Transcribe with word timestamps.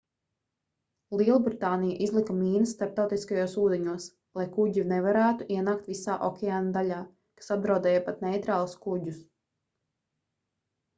lielbritānija 1.21 1.97
izlika 2.05 2.37
mīnas 2.37 2.71
starptautiskajos 2.77 3.53
ūdeņos 3.65 4.09
lai 4.41 4.47
kuģi 4.57 4.87
nevarētu 4.95 5.49
ienākt 5.59 5.93
visā 5.95 6.19
okeāna 6.31 6.75
daļā 6.81 7.01
kas 7.11 7.55
apdraudēja 7.61 8.05
pat 8.11 8.27
neitrālus 8.29 8.79
kuģus 8.87 9.25